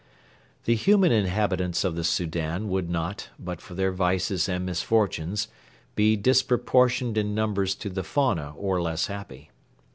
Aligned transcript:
The 0.65 0.73
human 0.73 1.11
inhabitants 1.11 1.83
of 1.83 1.93
the 1.93 2.03
Soudan 2.03 2.69
would 2.69 2.89
not, 2.89 3.29
but 3.37 3.61
for 3.61 3.75
their 3.75 3.91
vices 3.91 4.49
and 4.49 4.65
misfortunes, 4.65 5.47
be 5.93 6.15
disproportioned 6.15 7.19
in 7.19 7.35
numbers 7.35 7.75
to 7.75 7.87
the 7.91 8.01
fauna 8.01 8.53
or 8.57 8.81
less 8.81 9.05
happy. 9.05 9.51